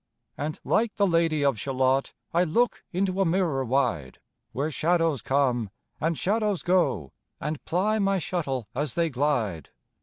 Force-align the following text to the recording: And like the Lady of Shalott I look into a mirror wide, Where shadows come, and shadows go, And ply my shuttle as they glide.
And 0.35 0.59
like 0.63 0.95
the 0.95 1.05
Lady 1.05 1.45
of 1.45 1.59
Shalott 1.59 2.15
I 2.33 2.43
look 2.43 2.83
into 2.91 3.21
a 3.21 3.23
mirror 3.23 3.63
wide, 3.63 4.17
Where 4.51 4.71
shadows 4.71 5.21
come, 5.21 5.69
and 5.99 6.17
shadows 6.17 6.63
go, 6.63 7.13
And 7.39 7.63
ply 7.65 7.99
my 7.99 8.17
shuttle 8.17 8.67
as 8.73 8.95
they 8.95 9.11
glide. 9.11 9.69